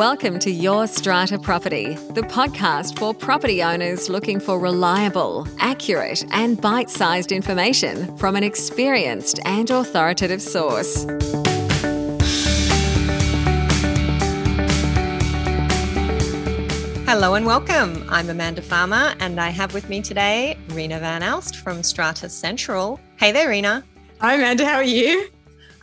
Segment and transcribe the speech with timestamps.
[0.00, 6.58] Welcome to Your Strata Property, the podcast for property owners looking for reliable, accurate, and
[6.58, 11.04] bite sized information from an experienced and authoritative source.
[17.04, 18.02] Hello and welcome.
[18.08, 22.98] I'm Amanda Farmer, and I have with me today Rena Van Alst from Strata Central.
[23.18, 23.84] Hey there, Rena.
[24.22, 24.64] Hi, Amanda.
[24.64, 25.28] How are you?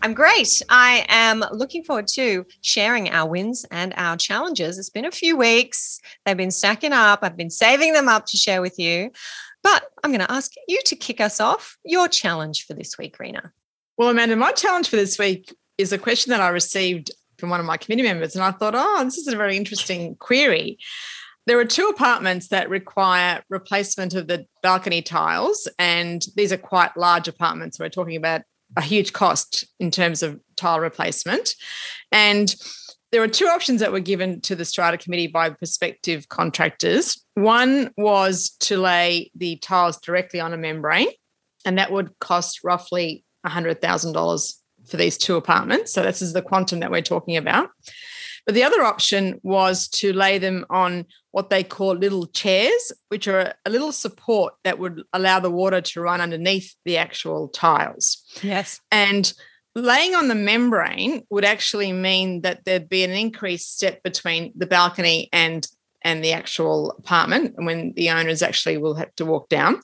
[0.01, 0.61] I'm great.
[0.69, 4.77] I am looking forward to sharing our wins and our challenges.
[4.77, 7.19] It's been a few weeks, they've been stacking up.
[7.23, 9.11] I've been saving them up to share with you.
[9.63, 13.19] But I'm going to ask you to kick us off your challenge for this week,
[13.19, 13.51] Rena.
[13.97, 17.59] Well, Amanda, my challenge for this week is a question that I received from one
[17.59, 18.35] of my committee members.
[18.35, 20.77] And I thought, oh, this is a very interesting query.
[21.47, 26.97] There are two apartments that require replacement of the balcony tiles, and these are quite
[26.97, 27.79] large apartments.
[27.79, 28.41] We're talking about
[28.75, 31.55] a huge cost in terms of tile replacement.
[32.11, 32.53] And
[33.11, 37.23] there were two options that were given to the strata committee by prospective contractors.
[37.35, 41.07] One was to lay the tiles directly on a membrane,
[41.65, 44.53] and that would cost roughly $100,000
[44.89, 45.93] for these two apartments.
[45.93, 47.69] So, this is the quantum that we're talking about.
[48.47, 53.27] But the other option was to lay them on what they call little chairs, which
[53.27, 58.23] are a little support that would allow the water to run underneath the actual tiles.
[58.41, 58.79] Yes.
[58.89, 59.31] And
[59.75, 64.65] laying on the membrane would actually mean that there'd be an increased step between the
[64.65, 65.67] balcony and
[66.03, 69.81] and the actual apartment when the owners actually will have to walk down.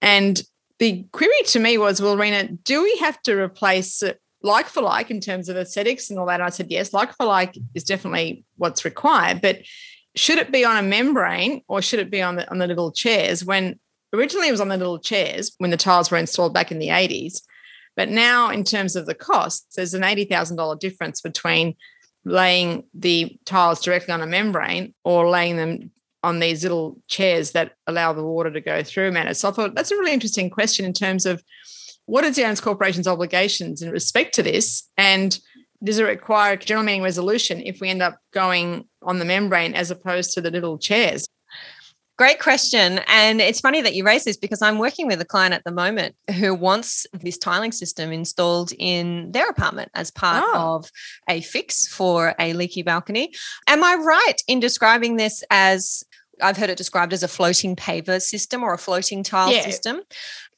[0.00, 0.40] And
[0.78, 4.82] the query to me was, well, Rena, do we have to replace it like for
[4.82, 6.40] like in terms of aesthetics and all that?
[6.40, 9.40] And I said, yes, like for like is definitely what's required.
[9.40, 9.60] But
[10.16, 12.92] should it be on a membrane or should it be on the on the little
[12.92, 13.44] chairs?
[13.44, 13.78] When
[14.12, 16.88] originally it was on the little chairs when the tiles were installed back in the
[16.88, 17.40] 80s.
[17.96, 21.74] But now, in terms of the costs, there's an $80,000 difference between
[22.24, 25.90] laying the tiles directly on a membrane or laying them
[26.22, 29.32] on these little chairs that allow the water to go through, man.
[29.34, 31.42] So I thought that's a really interesting question in terms of
[32.08, 34.88] what the owners corporation's obligations in respect to this?
[34.96, 35.38] And
[35.84, 39.74] does it require a general meeting resolution if we end up going on the membrane
[39.74, 41.28] as opposed to the little chairs?
[42.16, 43.00] Great question.
[43.08, 45.70] And it's funny that you raise this because I'm working with a client at the
[45.70, 50.76] moment who wants this tiling system installed in their apartment as part oh.
[50.76, 50.90] of
[51.28, 53.32] a fix for a leaky balcony.
[53.68, 56.02] Am I right in describing this as
[56.40, 59.62] I've heard it described as a floating paver system or a floating tile yeah.
[59.62, 60.00] system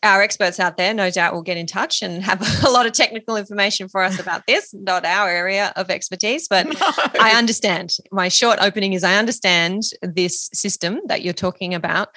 [0.02, 2.92] our experts out there, no doubt, will get in touch and have a lot of
[2.92, 6.48] technical information for us about this, not our area of expertise.
[6.48, 6.74] But no.
[7.20, 7.96] I understand.
[8.10, 12.08] My short opening is I understand this system that you're talking about.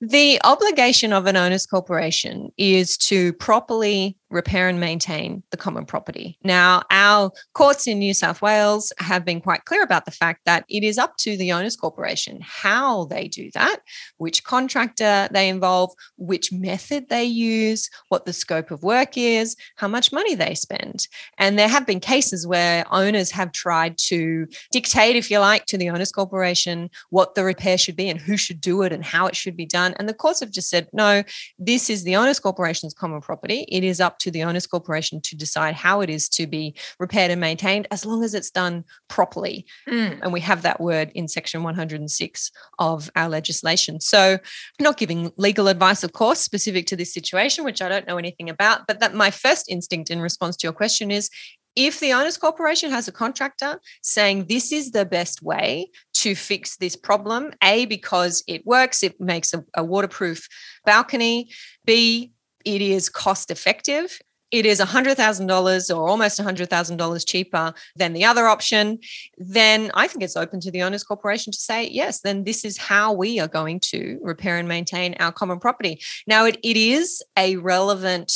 [0.00, 6.38] The obligation of an owner's corporation is to properly repair and maintain the common property.
[6.44, 10.64] Now, our courts in New South Wales have been quite clear about the fact that
[10.68, 13.80] it is up to the owners corporation how they do that,
[14.18, 19.88] which contractor they involve, which method they use, what the scope of work is, how
[19.88, 21.06] much money they spend.
[21.38, 25.78] And there have been cases where owners have tried to dictate, if you like, to
[25.78, 29.26] the owners corporation what the repair should be and who should do it and how
[29.26, 29.94] it should be done.
[29.98, 31.22] And the courts have just said, no,
[31.58, 33.66] this is the owners corporation's common property.
[33.68, 37.30] It is up to the owners corporation to decide how it is to be repaired
[37.30, 39.66] and maintained as long as it's done properly.
[39.88, 40.20] Mm.
[40.22, 44.00] And we have that word in section 106 of our legislation.
[44.00, 48.06] So, I'm not giving legal advice, of course, specific to this situation, which I don't
[48.06, 51.30] know anything about, but that my first instinct in response to your question is
[51.78, 56.76] if the owners corporation has a contractor saying this is the best way to fix
[56.76, 60.48] this problem a because it works it makes a, a waterproof
[60.84, 61.48] balcony
[61.84, 62.32] b
[62.64, 64.18] it is cost effective.
[64.50, 68.98] It is $100,000 or almost $100,000 cheaper than the other option.
[69.36, 72.78] Then I think it's open to the owners corporation to say, yes, then this is
[72.78, 76.00] how we are going to repair and maintain our common property.
[76.26, 78.32] Now, it, it is a relevant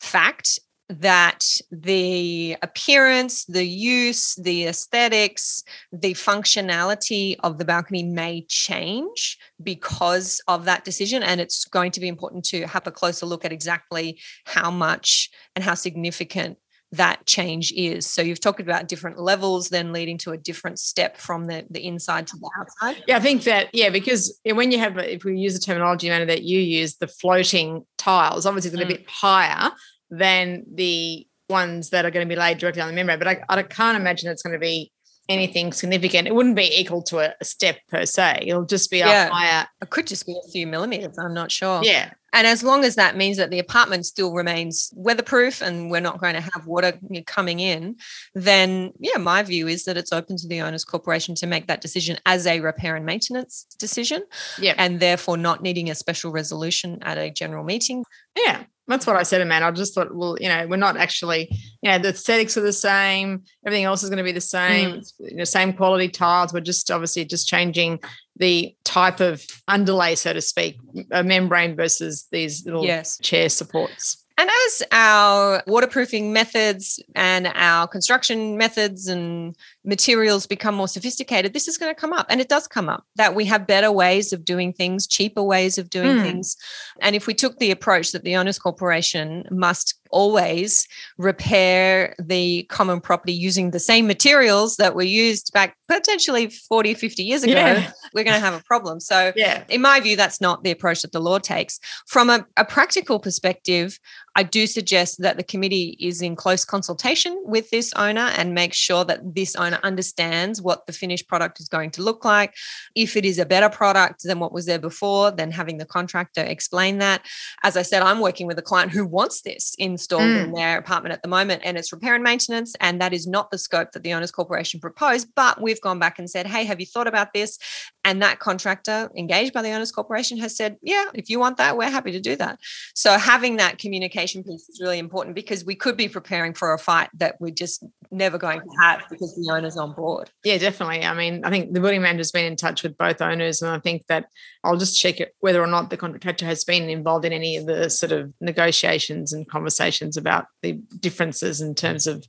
[0.00, 9.38] fact that the appearance, the use, the aesthetics, the functionality of the balcony may change
[9.62, 11.22] because of that decision.
[11.22, 15.30] And it's going to be important to have a closer look at exactly how much
[15.54, 16.58] and how significant
[16.92, 18.06] that change is.
[18.06, 21.84] So you've talked about different levels, then leading to a different step from the, the
[21.84, 23.02] inside to the outside.
[23.08, 26.26] Yeah, I think that, yeah, because when you have, if we use the terminology manner
[26.26, 28.98] that you use, the floating tiles, obviously it's a little mm.
[28.98, 29.72] bit higher
[30.10, 33.18] than the ones that are going to be laid directly on the membrane.
[33.18, 34.92] But I, I can't imagine it's going to be
[35.28, 36.28] anything significant.
[36.28, 38.44] It wouldn't be equal to a, a step per se.
[38.46, 39.28] It'll just be yeah.
[39.28, 39.66] a higher.
[39.82, 41.18] It could just be a few millimeters.
[41.18, 41.80] I'm not sure.
[41.82, 42.10] Yeah.
[42.32, 46.20] And as long as that means that the apartment still remains weatherproof and we're not
[46.20, 46.92] going to have water
[47.26, 47.96] coming in,
[48.34, 51.80] then yeah, my view is that it's open to the owners corporation to make that
[51.80, 54.22] decision as a repair and maintenance decision.
[54.60, 54.74] Yeah.
[54.76, 58.04] And therefore not needing a special resolution at a general meeting.
[58.36, 58.64] Yeah.
[58.88, 59.62] That's what I said, man.
[59.62, 61.48] I just thought, well, you know, we're not actually,
[61.82, 63.42] you know, the aesthetics are the same.
[63.66, 65.00] Everything else is going to be the same.
[65.00, 65.12] Mm.
[65.18, 66.52] You know, same quality tiles.
[66.52, 68.00] We're just obviously just changing
[68.36, 70.78] the type of underlay, so to speak,
[71.10, 73.18] a membrane versus these little yes.
[73.22, 74.24] chair supports.
[74.38, 81.68] And as our waterproofing methods and our construction methods and materials become more sophisticated, this
[81.68, 82.26] is going to come up.
[82.28, 85.78] And it does come up that we have better ways of doing things, cheaper ways
[85.78, 86.22] of doing mm.
[86.22, 86.56] things.
[87.00, 90.86] And if we took the approach that the Owners Corporation must always
[91.18, 97.22] repair the common property using the same materials that were used back potentially 40, 50
[97.22, 97.90] years ago, yeah.
[98.14, 99.00] we're going to have a problem.
[99.00, 99.64] So, yeah.
[99.68, 101.80] in my view, that's not the approach that the law takes.
[102.06, 103.98] From a, a practical perspective,
[104.36, 108.74] I do suggest that the committee is in close consultation with this owner and make
[108.74, 112.54] sure that this owner understands what the finished product is going to look like.
[112.94, 116.42] If it is a better product than what was there before, then having the contractor
[116.42, 117.22] explain that.
[117.62, 120.44] As I said, I'm working with a client who wants this installed mm.
[120.44, 122.74] in their apartment at the moment, and it's repair and maintenance.
[122.78, 125.28] And that is not the scope that the Owners Corporation proposed.
[125.34, 127.58] But we've gone back and said, hey, have you thought about this?
[128.04, 131.78] And that contractor engaged by the Owners Corporation has said, yeah, if you want that,
[131.78, 132.58] we're happy to do that.
[132.94, 136.78] So having that communication piece is really important because we could be preparing for a
[136.78, 140.30] fight that we're just never going to have because the owner's on board.
[140.44, 141.04] Yeah, definitely.
[141.04, 143.78] I mean, I think the building manager's been in touch with both owners, and I
[143.78, 144.26] think that
[144.64, 147.66] I'll just check it whether or not the contractor has been involved in any of
[147.66, 152.24] the sort of negotiations and conversations about the differences in terms of,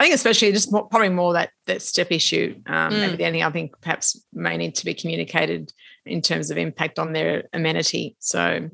[0.00, 2.60] I think especially just more, probably more that that step issue.
[2.66, 3.00] Um, mm.
[3.00, 5.72] Maybe the only I think perhaps may need to be communicated
[6.04, 8.16] in terms of impact on their amenity.
[8.20, 8.70] So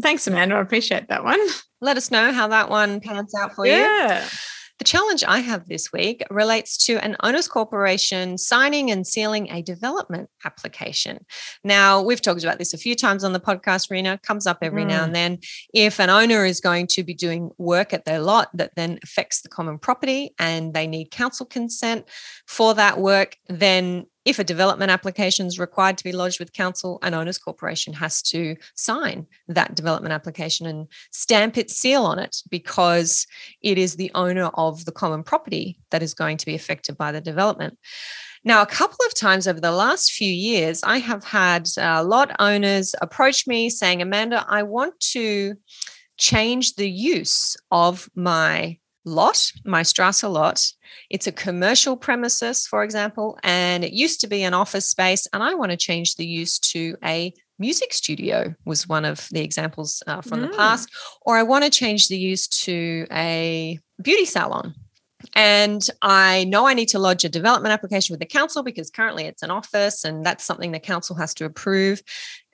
[0.00, 0.56] thanks, Amanda.
[0.56, 1.40] I appreciate that one.
[1.80, 3.76] Let us know how that one pans out for yeah.
[3.76, 3.82] you.
[3.82, 4.28] Yeah.
[4.78, 9.62] The challenge I have this week relates to an owners corporation signing and sealing a
[9.62, 11.24] development application.
[11.64, 14.84] Now, we've talked about this a few times on the podcast, Rena, comes up every
[14.84, 14.88] mm.
[14.88, 15.38] now and then.
[15.72, 19.40] If an owner is going to be doing work at their lot that then affects
[19.40, 22.06] the common property and they need council consent
[22.46, 26.98] for that work, then if a development application is required to be lodged with council,
[27.02, 32.42] an owners corporation has to sign that development application and stamp its seal on it
[32.50, 33.26] because
[33.62, 37.12] it is the owner of the common property that is going to be affected by
[37.12, 37.78] the development.
[38.42, 42.34] Now, a couple of times over the last few years, I have had uh, lot
[42.40, 45.54] owners approach me saying, Amanda, I want to
[46.18, 50.62] change the use of my lot, my strata lot.
[51.08, 55.42] It's a commercial premises, for example, and it used to be an office space, and
[55.42, 60.02] I want to change the use to a music studio was one of the examples
[60.06, 60.50] uh, from mm.
[60.50, 60.90] the past
[61.22, 64.74] or i want to change the use to a beauty salon
[65.34, 69.24] and I know I need to lodge a development application with the council because currently
[69.24, 72.02] it's an office and that's something the council has to approve.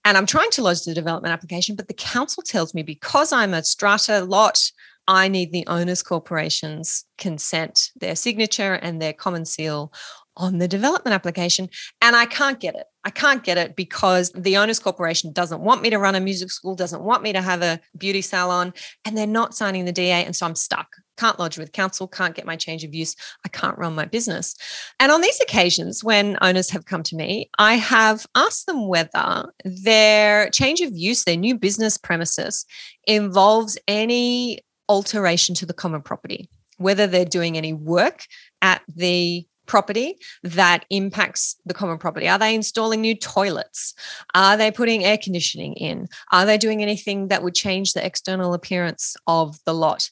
[0.05, 3.55] And I'm trying to lodge the development application, but the council tells me because I'm
[3.55, 4.71] a strata lot
[5.09, 9.93] I need the owners corporation's consent, their signature and their common seal
[10.37, 11.69] on the development application.
[12.01, 12.87] And I can't get it.
[13.05, 16.51] I can't get it because the owners corporation doesn't want me to run a music
[16.51, 18.73] school, doesn't want me to have a beauty salon,
[19.05, 20.25] and they're not signing the DA.
[20.25, 20.89] And so I'm stuck.
[21.19, 23.15] Can't lodge with council, can't get my change of use.
[23.45, 24.55] I can't run my business.
[24.99, 29.53] And on these occasions, when owners have come to me, I have asked them whether
[29.65, 32.65] their change of use, their new business premises,
[33.07, 34.61] involves any
[34.93, 38.27] alteration to the common property, whether they're doing any work
[38.61, 42.29] at the property that impacts the common property?
[42.29, 43.95] Are they installing new toilets?
[44.35, 46.09] Are they putting air conditioning in?
[46.31, 50.11] Are they doing anything that would change the external appearance of the lot?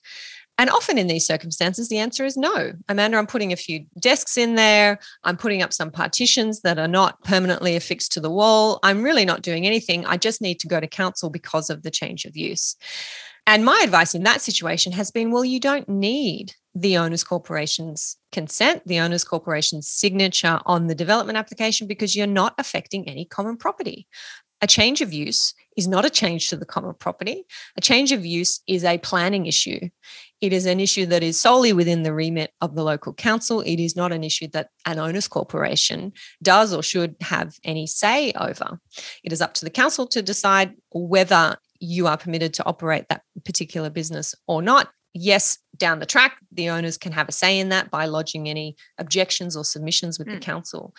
[0.57, 2.73] And often in these circumstances, the answer is no.
[2.89, 4.99] Amanda, I'm putting a few desks in there.
[5.25, 8.79] I'm putting up some partitions that are not permanently affixed to the wall.
[8.83, 10.05] I'm really not doing anything.
[10.05, 12.77] I just need to go to council because of the change of use.
[13.51, 18.17] And my advice in that situation has been well, you don't need the owners corporation's
[18.31, 23.57] consent, the owners corporation's signature on the development application because you're not affecting any common
[23.57, 24.07] property.
[24.61, 27.43] A change of use is not a change to the common property.
[27.77, 29.81] A change of use is a planning issue.
[30.41, 33.63] It is an issue that is solely within the remit of the local council.
[33.63, 38.31] It is not an issue that an owners corporation does or should have any say
[38.39, 38.79] over.
[39.25, 43.23] It is up to the council to decide whether you are permitted to operate that
[43.45, 44.91] particular business or not.
[45.13, 48.77] Yes, down the track, the owners can have a say in that by lodging any
[48.99, 50.33] objections or submissions with mm.
[50.33, 50.43] the hmm.
[50.43, 50.95] council.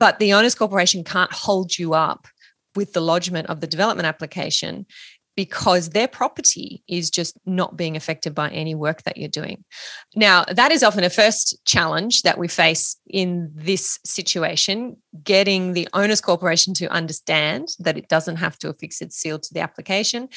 [0.00, 2.26] But the owners corporation can't hold you up
[2.74, 4.86] with the lodgement of the development application
[5.34, 9.64] because their property is just not being affected by any work that you're doing.
[10.14, 15.88] Now, that is often a first challenge that we face in this situation getting the
[15.94, 20.28] owner's corporation to understand that it doesn't have to affix its seal to the application.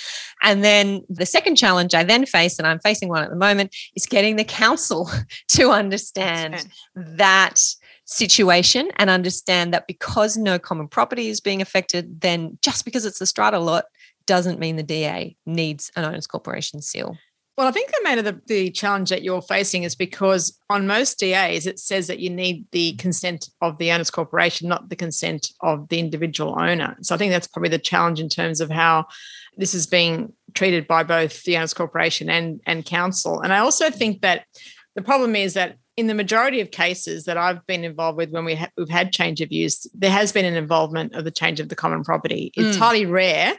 [0.42, 3.75] And then the second challenge I then face, and I'm facing one at the moment,
[3.96, 5.10] is getting the council
[5.50, 7.60] to understand that
[8.06, 13.22] situation and understand that because no common property is being affected, then just because it's
[13.22, 13.86] a strata lot
[14.27, 17.17] doesn't mean the DA needs an owner's corporation seal.
[17.58, 20.88] Well, I think the main of the, the challenge that you're facing is because on
[20.88, 24.96] most DAs, it says that you need the consent of the owner's corporation, not the
[24.96, 26.98] consent of the individual owner.
[27.01, 29.05] So I think that's probably the challenge in terms of how
[29.55, 33.39] this is being treated by both the owner's corporation and, and council.
[33.39, 34.46] And I also think that
[34.96, 38.44] the problem is that in the majority of cases that I've been involved with when
[38.44, 41.62] we ha- we've had change of use, there has been an involvement of the change
[41.62, 42.51] of the common property.
[42.55, 42.79] It's mm.
[42.79, 43.53] highly rare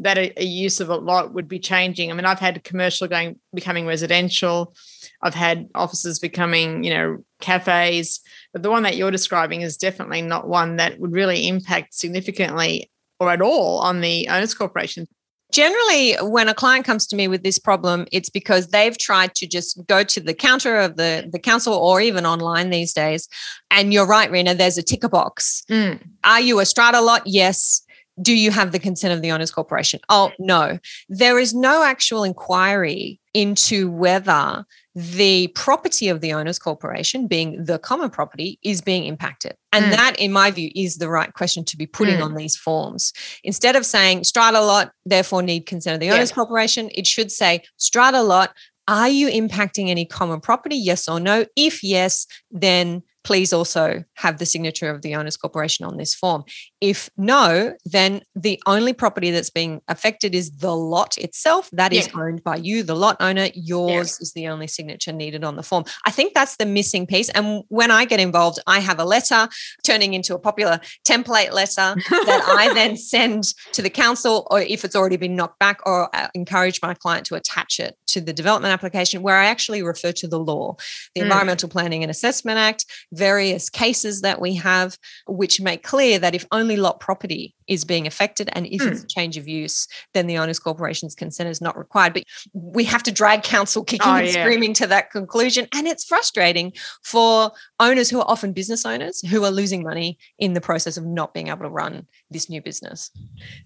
[0.00, 2.10] that a, a, use of a lot would be changing.
[2.10, 4.74] I mean, I've had commercial going becoming residential.
[5.22, 8.20] I've had offices becoming, you know, cafes.
[8.52, 12.90] But the one that you're describing is definitely not one that would really impact significantly
[13.18, 15.06] or at all on the owners corporation.
[15.50, 19.46] Generally, when a client comes to me with this problem, it's because they've tried to
[19.46, 23.28] just go to the counter of the, the council or even online these days.
[23.70, 25.64] And you're right, Rena, there's a ticker box.
[25.70, 26.02] Mm.
[26.22, 27.22] Are you a strata lot?
[27.24, 27.82] Yes
[28.20, 32.24] do you have the consent of the owners corporation oh no there is no actual
[32.24, 39.04] inquiry into whether the property of the owners corporation being the common property is being
[39.04, 39.90] impacted and mm.
[39.90, 42.24] that in my view is the right question to be putting mm.
[42.24, 43.12] on these forms
[43.44, 46.34] instead of saying strata lot therefore need consent of the owners yeah.
[46.34, 48.54] corporation it should say strata lot
[48.88, 54.38] are you impacting any common property yes or no if yes then please also have
[54.38, 56.42] the signature of the owners corporation on this form.
[56.80, 61.68] If no, then the only property that's being affected is the lot itself.
[61.72, 62.22] That is yeah.
[62.22, 63.48] owned by you, the lot owner.
[63.52, 64.22] Yours yeah.
[64.22, 65.84] is the only signature needed on the form.
[66.06, 67.28] I think that's the missing piece.
[67.28, 69.46] And when I get involved, I have a letter
[69.84, 74.86] turning into a popular template letter that I then send to the council, or if
[74.86, 78.32] it's already been knocked back, or uh, encourage my client to attach it to the
[78.32, 80.76] development application, where I actually refer to the law,
[81.14, 81.24] the mm.
[81.24, 82.86] Environmental Planning and Assessment Act
[83.18, 84.96] various cases that we have,
[85.26, 88.90] which make clear that if only lot property is being affected and if mm.
[88.90, 92.14] it's a change of use, then the owners corporation's consent is not required.
[92.14, 94.42] But we have to drag council kicking oh, and yeah.
[94.42, 95.68] screaming to that conclusion.
[95.74, 96.72] And it's frustrating
[97.04, 101.04] for owners who are often business owners who are losing money in the process of
[101.04, 103.10] not being able to run this new business.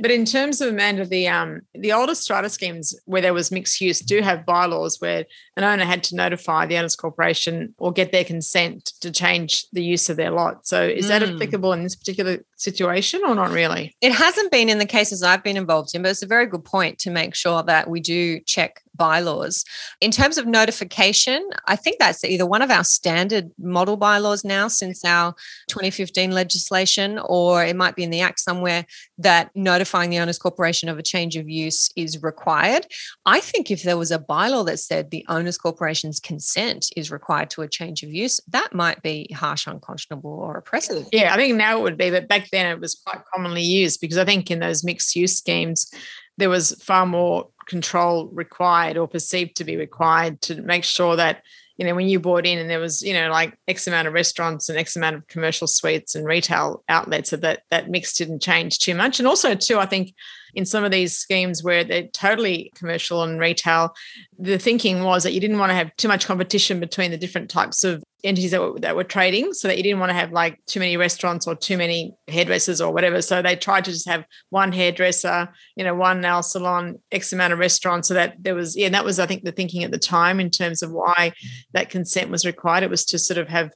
[0.01, 3.81] But in terms of Amanda, the um the older strata schemes where there was mixed
[3.81, 5.25] use do have bylaws where
[5.57, 9.32] an owner had to notify the owners corporation or get their consent to change
[9.73, 10.67] the use of their lot.
[10.67, 11.09] So is mm.
[11.09, 13.95] that applicable in this particular situation or not really?
[14.01, 16.65] It hasn't been in the cases I've been involved in, but it's a very good
[16.65, 19.65] point to make sure that we do check bylaws.
[20.01, 24.69] In terms of notification, I think that's either one of our standard model bylaws now
[24.69, 25.35] since our
[25.69, 28.85] 2015 legislation, or it might be in the Act somewhere
[29.19, 32.87] that notifying the owners corporation of a change of use is required.
[33.27, 37.51] I think if there was a bylaw that said the owners corporation's consent is required
[37.51, 41.07] to a change of use, that might be harsh, unconscionable, or oppressive.
[41.13, 44.01] Yeah, I think now it would be, but back then it was quite commonly used
[44.01, 45.93] because I think in those mixed use schemes,
[46.39, 51.43] there was far more control required or perceived to be required to make sure that
[51.77, 54.15] you know when you bought in and there was you know like x amount of
[54.15, 58.43] restaurants and x amount of commercial suites and retail outlets so that that mix didn't
[58.43, 59.19] change too much.
[59.19, 60.15] And also too i think
[60.55, 63.95] in some of these schemes where they're totally commercial and retail,
[64.39, 67.51] the thinking was that you didn't want to have too much competition between the different
[67.51, 70.33] types of entities that were, that were trading so that you didn't want to have
[70.33, 73.21] like too many restaurants or too many hairdressers or whatever.
[73.21, 77.53] So they tried to just have one hairdresser you know one nail salon x amount
[77.53, 79.99] of restaurants so that there was yeah that was i think the thinking at the
[79.99, 81.33] time in terms of why
[81.73, 82.85] that consent was required.
[82.85, 83.71] It was to sort of have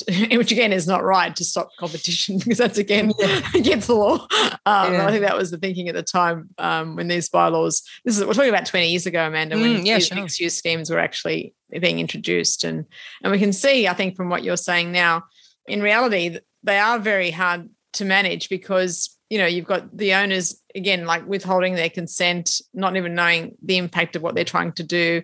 [0.32, 3.12] which again is not right to stop competition because that's again
[3.54, 4.26] against the law.
[4.64, 5.06] Um, yeah.
[5.06, 7.82] I think that was the thinking at the time um, when these bylaws.
[8.04, 10.16] This is we're talking about twenty years ago, Amanda, when mm, yeah, these sure.
[10.16, 12.86] mixed use schemes were actually being introduced, and
[13.22, 15.24] and we can see, I think, from what you're saying now,
[15.66, 20.60] in reality, they are very hard to manage because you know you've got the owners
[20.74, 24.82] again like withholding their consent not even knowing the impact of what they're trying to
[24.82, 25.22] do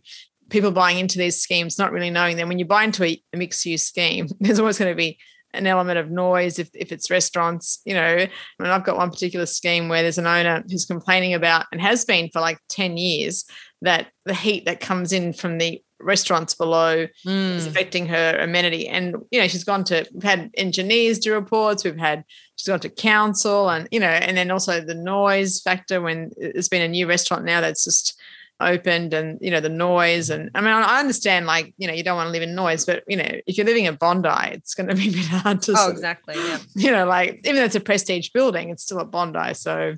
[0.50, 3.64] people buying into these schemes not really knowing them when you buy into a, mixed
[3.66, 5.18] use scheme there's always going to be
[5.54, 8.02] an element of noise if, if it's restaurants, you know.
[8.02, 8.28] I
[8.58, 12.04] mean, I've got one particular scheme where there's an owner who's complaining about and has
[12.04, 13.44] been for like 10 years
[13.82, 17.54] that the heat that comes in from the restaurants below mm.
[17.54, 18.88] is affecting her amenity.
[18.88, 22.24] And, you know, she's gone to, we've had engineers do reports, we've had,
[22.56, 26.68] she's gone to council and, you know, and then also the noise factor when there's
[26.68, 28.20] been a new restaurant now that's just
[28.60, 32.02] opened and you know the noise and i mean i understand like you know you
[32.02, 34.74] don't want to live in noise but you know if you're living in bondi it's
[34.74, 36.58] going to be a bit hard to oh exactly yeah.
[36.74, 39.96] you know like even though it's a prestige building it's still at bondi so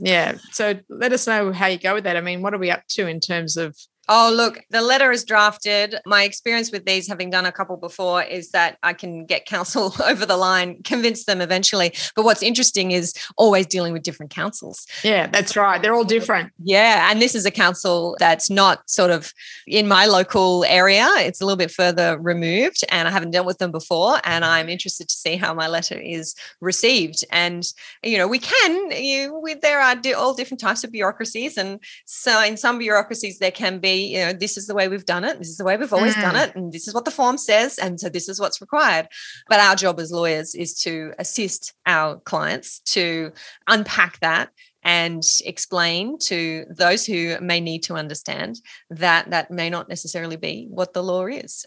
[0.00, 0.38] yeah.
[0.52, 2.16] So let us know how you go with that.
[2.16, 3.76] I mean what are we up to in terms of
[4.12, 5.94] Oh, look, the letter is drafted.
[6.04, 9.94] My experience with these, having done a couple before, is that I can get council
[10.04, 11.94] over the line, convince them eventually.
[12.16, 14.84] But what's interesting is always dealing with different councils.
[15.04, 15.80] Yeah, that's right.
[15.80, 16.52] They're all different.
[16.58, 17.08] Yeah.
[17.08, 19.32] And this is a council that's not sort of
[19.68, 23.58] in my local area, it's a little bit further removed, and I haven't dealt with
[23.58, 24.18] them before.
[24.24, 27.24] And I'm interested to see how my letter is received.
[27.30, 27.64] And,
[28.02, 31.56] you know, we can, you, we, there are all different types of bureaucracies.
[31.56, 35.04] And so in some bureaucracies, there can be you know, this is the way we've
[35.04, 35.38] done it.
[35.38, 36.22] This is the way we've always mm.
[36.22, 36.54] done it.
[36.54, 37.78] And this is what the form says.
[37.78, 39.08] And so this is what's required.
[39.48, 43.32] But our job as lawyers is to assist our clients to
[43.66, 44.50] unpack that
[44.82, 50.66] and explain to those who may need to understand that that may not necessarily be
[50.70, 51.66] what the law is.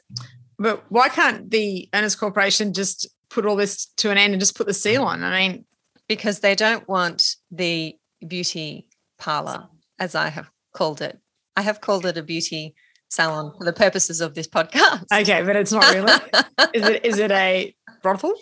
[0.57, 4.55] But why can't the owners corporation just put all this to an end and just
[4.55, 5.23] put the seal on?
[5.23, 5.65] I mean,
[6.07, 7.95] because they don't want the
[8.27, 8.87] beauty
[9.17, 9.67] parlor,
[9.99, 11.19] as I have called it,
[11.55, 12.75] I have called it a beauty
[13.09, 15.05] salon for the purposes of this podcast.
[15.13, 16.11] Okay, but it's not really.
[16.73, 18.33] is it is it a brothel?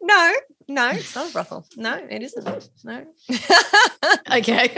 [0.00, 0.32] No,
[0.68, 1.66] no, it's not a brothel.
[1.76, 2.68] No, it isn't.
[2.84, 3.04] No.
[4.36, 4.76] okay.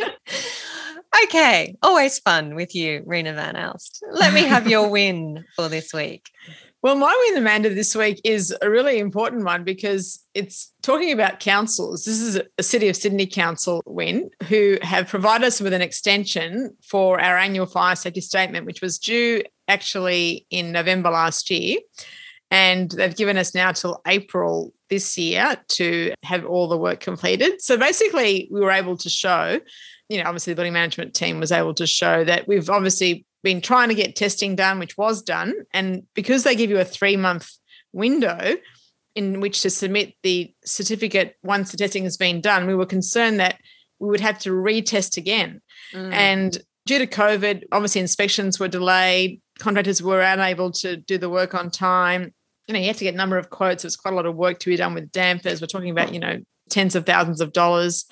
[1.24, 1.76] Okay.
[1.82, 4.02] Always fun with you, Rena Van Alst.
[4.10, 6.30] Let me have your win for this week.
[6.84, 11.40] Well, my win, Amanda, this week is a really important one because it's talking about
[11.40, 12.04] councils.
[12.04, 16.76] This is a City of Sydney Council win who have provided us with an extension
[16.82, 21.78] for our annual fire safety statement, which was due actually in November last year.
[22.50, 27.62] And they've given us now till April this year to have all the work completed.
[27.62, 29.58] So basically, we were able to show,
[30.08, 33.60] you know, obviously the building management team was able to show that we've obviously been
[33.60, 35.54] trying to get testing done, which was done.
[35.72, 37.50] And because they give you a three month
[37.92, 38.56] window
[39.14, 43.40] in which to submit the certificate once the testing has been done, we were concerned
[43.40, 43.58] that
[43.98, 45.60] we would have to retest again.
[45.92, 46.12] Mm.
[46.12, 51.54] And due to COVID, obviously inspections were delayed, contractors were unable to do the work
[51.54, 52.34] on time.
[52.66, 53.82] You know, you have to get a number of quotes.
[53.82, 55.60] There's quite a lot of work to be done with dampers.
[55.60, 56.40] We're talking about, you know,
[56.70, 58.06] tens of thousands of dollars.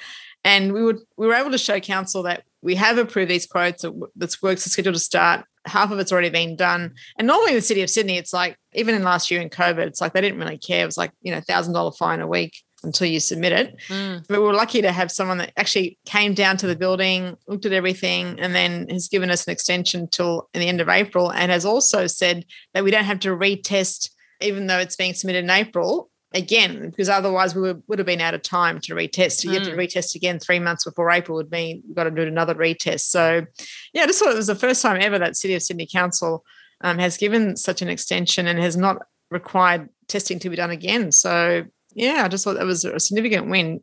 [0.44, 3.85] And we would we were able to show council that we have approved these quotes.
[4.16, 5.44] This works are scheduled to start.
[5.64, 6.94] Half of it's already been done.
[7.18, 9.87] And normally in the city of Sydney, it's like even in last year in COVID,
[9.87, 10.83] it's like they didn't really care.
[10.83, 13.76] It was like you know thousand dollar fine a week until you submit it.
[13.88, 14.26] Mm.
[14.28, 17.64] But we are lucky to have someone that actually came down to the building, looked
[17.64, 21.31] at everything, and then has given us an extension till in the end of April,
[21.31, 25.44] and has also said that we don't have to retest even though it's being submitted
[25.44, 29.33] in April again because otherwise we would, would have been out of time to retest.
[29.33, 29.64] So you mm.
[29.64, 32.55] have to retest again three months before April would mean we've got to do another
[32.55, 33.03] retest.
[33.03, 33.47] So
[33.92, 36.45] yeah, this was the first time ever that City of Sydney Council
[36.83, 38.99] um, has given such an extension and has not
[39.31, 41.12] required testing to be done again.
[41.12, 41.64] So
[41.95, 43.81] yeah, I just thought that was a significant win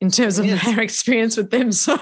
[0.00, 1.72] in terms of their experience with them.
[1.72, 1.96] So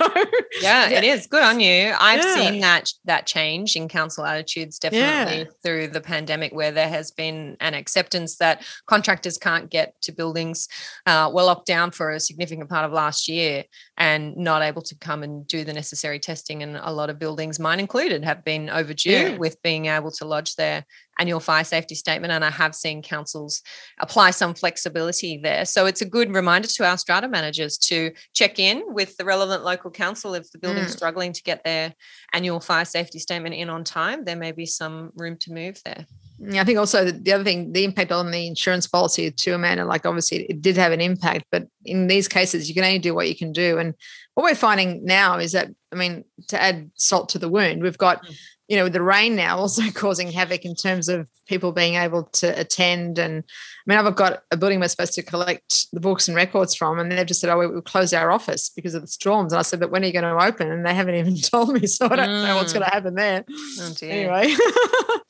[0.61, 1.95] yeah, yeah, it is good on you.
[1.99, 2.35] I've yeah.
[2.35, 5.45] seen that that change in council attitudes definitely yeah.
[5.63, 10.69] through the pandemic, where there has been an acceptance that contractors can't get to buildings.
[11.07, 13.65] Uh, were locked down for a significant part of last year
[13.97, 16.63] and not able to come and do the necessary testing.
[16.63, 20.55] And a lot of buildings, mine included, have been overdue with being able to lodge
[20.57, 20.85] their
[21.19, 22.33] annual fire safety statement.
[22.33, 23.63] And I have seen councils
[23.99, 25.65] apply some flexibility there.
[25.65, 29.65] So it's a good reminder to our strata managers to check in with the relevant
[29.65, 30.97] local council if the building's mm.
[30.97, 31.95] struggling to get their
[32.33, 34.25] annual fire safety statement in on time.
[34.25, 36.07] There may be some room to move there.
[36.53, 40.05] I think also the other thing, the impact on the insurance policy too, Amanda, like
[40.05, 43.29] obviously it did have an impact, but in these cases, you can only do what
[43.29, 43.79] you can do.
[43.79, 43.95] And
[44.35, 47.99] what we're finding now is that, I mean, to add salt to the wound, we've
[47.99, 48.37] got mm
[48.69, 52.59] you know, the rain now also causing havoc in terms of people being able to
[52.59, 53.19] attend.
[53.19, 56.75] And I mean, I've got a building we're supposed to collect the books and records
[56.75, 59.53] from, and they've just said, oh, we will close our office because of the storms.
[59.53, 60.71] And I said, but when are you going to open?
[60.71, 61.87] And they haven't even told me.
[61.87, 62.43] So I don't mm.
[62.43, 62.95] know what's going to mm.
[62.95, 63.45] happen there.
[63.49, 64.55] Oh, anyway.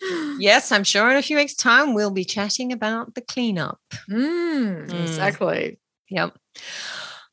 [0.38, 3.78] yes, I'm sure in a few weeks' time we'll be chatting about the cleanup.
[4.08, 5.02] Mm, mm.
[5.02, 5.78] Exactly.
[6.08, 6.38] Yep.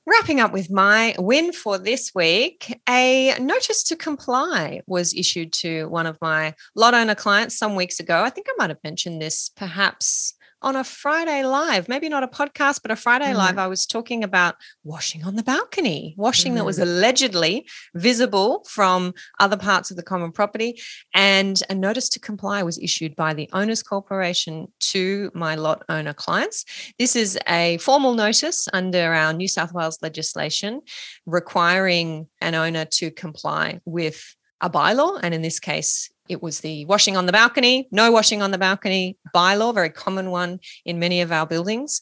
[0.05, 5.85] Wrapping up with my win for this week, a notice to comply was issued to
[5.85, 8.21] one of my lot owner clients some weeks ago.
[8.21, 12.27] I think I might have mentioned this perhaps on a Friday live, maybe not a
[12.27, 13.35] podcast, but a Friday mm.
[13.35, 16.55] live, I was talking about washing on the balcony, washing mm.
[16.55, 16.83] that was mm.
[16.83, 20.79] allegedly visible from other parts of the common property.
[21.13, 26.13] And a notice to comply was issued by the Owners Corporation to my lot owner
[26.13, 26.63] clients.
[26.97, 30.81] This is a formal notice under our New South Wales legislation
[31.25, 35.19] requiring an owner to comply with a bylaw.
[35.21, 38.57] And in this case, it was the washing on the balcony, no washing on the
[38.57, 42.01] balcony bylaw, very common one in many of our buildings.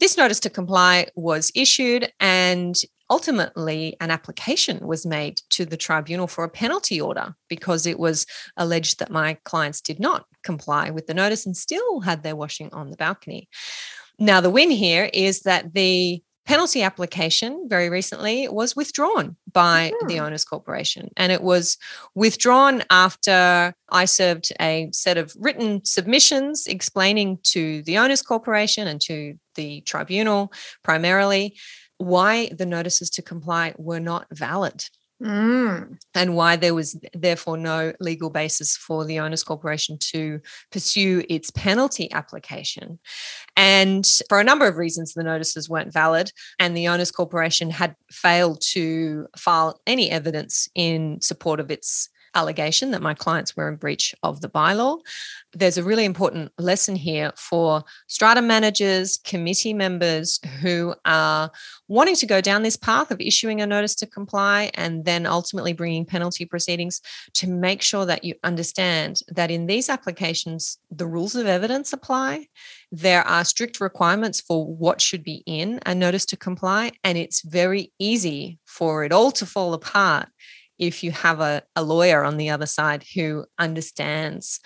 [0.00, 2.76] This notice to comply was issued, and
[3.08, 8.26] ultimately, an application was made to the tribunal for a penalty order because it was
[8.56, 12.72] alleged that my clients did not comply with the notice and still had their washing
[12.72, 13.48] on the balcony.
[14.18, 20.16] Now, the win here is that the penalty application very recently was withdrawn by the
[20.16, 20.24] hmm.
[20.24, 21.78] owners corporation and it was
[22.14, 29.00] withdrawn after i served a set of written submissions explaining to the owners corporation and
[29.00, 30.52] to the tribunal
[30.82, 31.56] primarily
[31.98, 34.84] why the notices to comply were not valid
[35.22, 35.98] Mm.
[36.14, 40.40] And why there was therefore no legal basis for the Owners Corporation to
[40.72, 42.98] pursue its penalty application.
[43.56, 47.94] And for a number of reasons, the notices weren't valid, and the Owners Corporation had
[48.10, 53.76] failed to file any evidence in support of its allegation that my clients were in
[53.76, 54.98] breach of the bylaw.
[55.52, 61.50] There's a really important lesson here for strata managers, committee members who are
[61.88, 65.72] wanting to go down this path of issuing a notice to comply and then ultimately
[65.72, 67.02] bringing penalty proceedings
[67.34, 72.46] to make sure that you understand that in these applications, the rules of evidence apply.
[72.90, 77.42] There are strict requirements for what should be in a notice to comply, and it's
[77.42, 80.28] very easy for it all to fall apart
[80.82, 84.58] if you have a, a lawyer on the other side who understands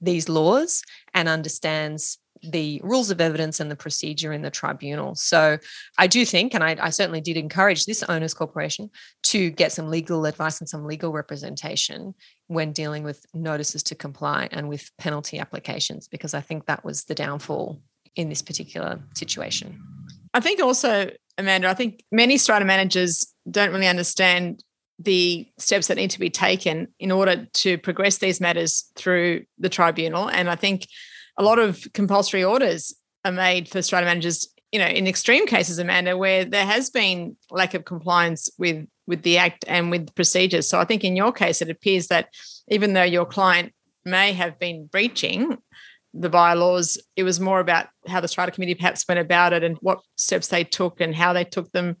[0.00, 0.84] these laws
[1.14, 5.16] and understands the rules of evidence and the procedure in the tribunal.
[5.16, 5.58] So
[5.98, 8.88] I do think, and I, I, certainly did encourage this owners corporation
[9.24, 12.14] to get some legal advice and some legal representation
[12.46, 17.04] when dealing with notices to comply and with penalty applications, because I think that was
[17.04, 17.80] the downfall
[18.14, 19.82] in this particular situation.
[20.34, 24.62] I think also, Amanda, I think many strata managers don't really understand
[24.98, 29.68] the steps that need to be taken in order to progress these matters through the
[29.68, 30.28] tribunal.
[30.28, 30.86] And I think
[31.36, 35.78] a lot of compulsory orders are made for strata managers, you know, in extreme cases,
[35.78, 40.68] Amanda, where there has been lack of compliance with with the act and with procedures.
[40.68, 42.28] So I think in your case, it appears that
[42.68, 43.72] even though your client
[44.04, 45.58] may have been breaching
[46.14, 49.76] the bylaws, it was more about how the strata committee perhaps went about it and
[49.80, 51.96] what steps they took and how they took them.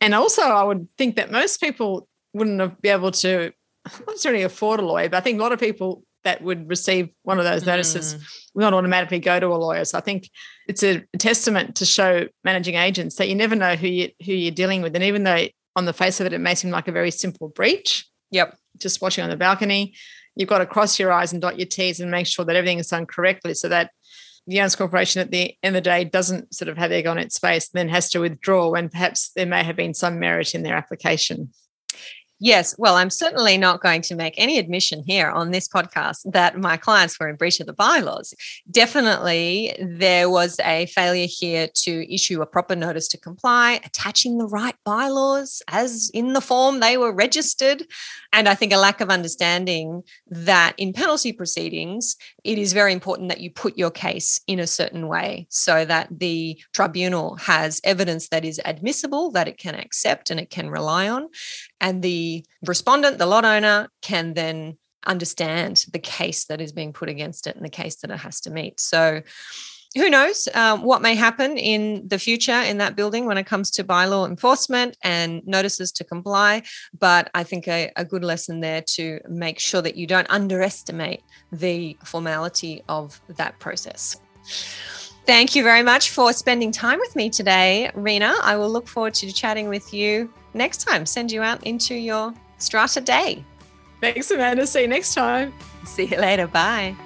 [0.00, 3.52] And also, I would think that most people wouldn't have be able to
[3.84, 7.08] not necessarily afford a lawyer, but I think a lot of people that would receive
[7.22, 8.22] one of those notices mm.
[8.54, 9.84] will not automatically go to a lawyer.
[9.84, 10.30] So I think
[10.68, 14.54] it's a testament to show managing agents that you never know who you who you're
[14.54, 14.94] dealing with.
[14.94, 17.48] And even though on the face of it, it may seem like a very simple
[17.48, 18.06] breach.
[18.30, 18.56] Yep.
[18.78, 19.94] Just watching on the balcony.
[20.36, 22.78] You've got to cross your I's and dot your T's and make sure that everything
[22.78, 23.90] is done correctly so that
[24.46, 27.18] the owners corporation at the end of the day doesn't sort of have egg on
[27.18, 30.54] its face and then has to withdraw when perhaps there may have been some merit
[30.54, 31.50] in their application.
[32.44, 32.74] Yes.
[32.76, 36.76] Well, I'm certainly not going to make any admission here on this podcast that my
[36.76, 38.34] clients were in breach of the bylaws.
[38.68, 44.48] Definitely, there was a failure here to issue a proper notice to comply, attaching the
[44.48, 47.84] right bylaws as in the form they were registered.
[48.32, 53.28] And I think a lack of understanding that in penalty proceedings, it is very important
[53.28, 58.30] that you put your case in a certain way so that the tribunal has evidence
[58.30, 61.28] that is admissible, that it can accept and it can rely on.
[61.80, 62.02] And
[62.40, 67.46] the respondent, the lot owner, can then understand the case that is being put against
[67.46, 68.80] it and the case that it has to meet.
[68.80, 69.22] So,
[69.94, 73.70] who knows um, what may happen in the future in that building when it comes
[73.72, 76.62] to bylaw enforcement and notices to comply.
[76.98, 81.22] But I think a, a good lesson there to make sure that you don't underestimate
[81.52, 84.16] the formality of that process.
[85.24, 88.34] Thank you very much for spending time with me today, Rena.
[88.42, 91.06] I will look forward to chatting with you next time.
[91.06, 93.44] Send you out into your strata day.
[94.00, 94.66] Thanks, Amanda.
[94.66, 95.54] See you next time.
[95.84, 96.48] See you later.
[96.48, 96.96] Bye.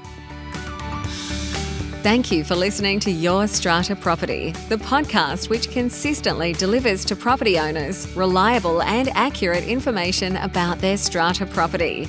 [2.03, 7.59] Thank you for listening to Your Strata Property, the podcast which consistently delivers to property
[7.59, 12.09] owners reliable and accurate information about their strata property.